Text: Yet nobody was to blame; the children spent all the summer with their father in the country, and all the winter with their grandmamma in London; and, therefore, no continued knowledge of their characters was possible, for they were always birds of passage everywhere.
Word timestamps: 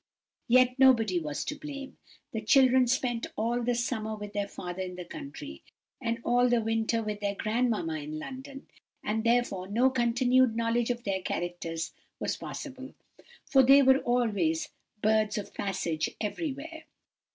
Yet 0.47 0.79
nobody 0.79 1.19
was 1.19 1.45
to 1.45 1.53
blame; 1.55 1.97
the 2.33 2.41
children 2.41 2.87
spent 2.87 3.27
all 3.35 3.61
the 3.61 3.75
summer 3.75 4.15
with 4.15 4.33
their 4.33 4.47
father 4.47 4.81
in 4.81 4.95
the 4.95 5.05
country, 5.05 5.61
and 6.01 6.17
all 6.23 6.49
the 6.49 6.59
winter 6.59 7.03
with 7.03 7.19
their 7.19 7.35
grandmamma 7.35 7.99
in 7.99 8.17
London; 8.17 8.65
and, 9.03 9.23
therefore, 9.23 9.67
no 9.67 9.91
continued 9.91 10.55
knowledge 10.55 10.89
of 10.89 11.03
their 11.03 11.21
characters 11.21 11.91
was 12.19 12.35
possible, 12.35 12.95
for 13.45 13.61
they 13.61 13.83
were 13.83 13.99
always 13.99 14.69
birds 15.03 15.37
of 15.37 15.53
passage 15.53 16.09
everywhere. 16.19 16.85